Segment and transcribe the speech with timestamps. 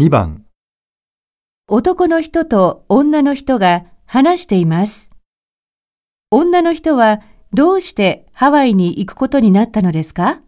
[0.00, 0.44] 2番、
[1.66, 5.10] 男の人と女の人が話しています。
[6.30, 7.20] 女の人は
[7.52, 10.40] どうしてハワイに行くことになったのですか？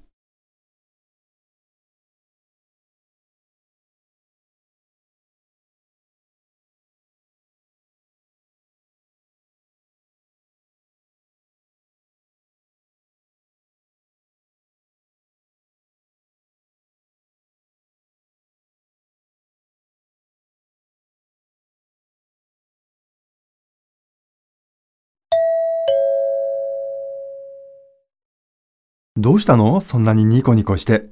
[29.20, 29.82] どうしたの？
[29.82, 31.10] そんなにニコニコして。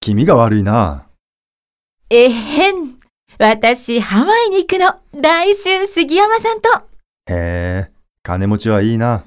[0.00, 1.06] 気味が悪いな。
[2.08, 2.98] えへん。
[3.38, 4.94] 私、ハワイに行くの。
[5.20, 6.68] 来週、杉山さんと。
[7.26, 7.90] へえ、
[8.22, 9.24] 金持ちはいいな。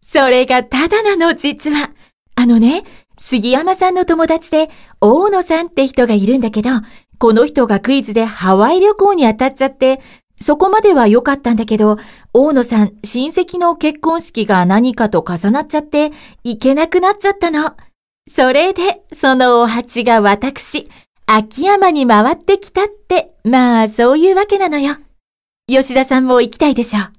[0.00, 1.90] それがただなの、実は。
[2.36, 2.84] あのね、
[3.18, 6.70] 杉山さんの友達で、大野さんって人がいるんだけど、
[7.18, 10.00] この人がクイズでハワイ旅行に当たっちゃって、
[10.36, 11.96] そこまでは良かったんだけど、
[12.32, 16.10] 大野さん、親戚の結婚式が何かと重なっちゃって、
[16.42, 17.76] 行けなくなっちゃったの。
[18.28, 20.88] それで、そのお鉢が私、
[21.26, 24.96] 秋山に回ってきたって、まあ、そういうわけなのよ。
[25.66, 27.12] 吉田さんも行きたいでしょう。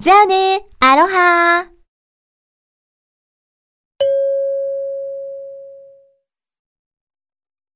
[0.00, 1.66] じゃあね、アロハー。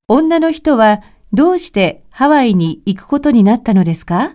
[0.08, 1.00] 女の人は
[1.32, 4.34] どうしてハワイに行くことになったのですか？